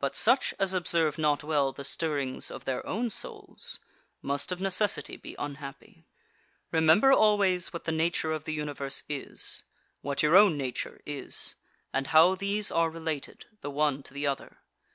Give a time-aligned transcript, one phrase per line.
[0.00, 3.80] But such as observe not well the stirrings of their own souls
[4.22, 6.06] must of necessity be unhappy.
[6.72, 6.80] 9.
[6.80, 9.64] Remember always what the nature of the Universe is,
[10.00, 11.54] what your own nature is,
[11.92, 14.56] and how these are related the one to the other.